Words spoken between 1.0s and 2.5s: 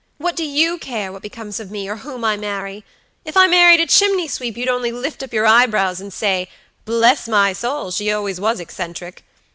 what becomes of me, or whom I